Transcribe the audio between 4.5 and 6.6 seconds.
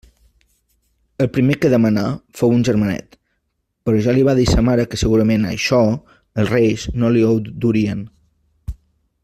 sa mare que segurament «això» els